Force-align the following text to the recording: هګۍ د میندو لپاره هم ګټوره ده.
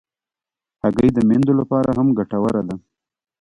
هګۍ 0.83 1.09
د 1.13 1.17
میندو 1.29 1.53
لپاره 1.59 1.89
هم 1.97 2.07
ګټوره 2.17 2.61
ده. 2.67 2.75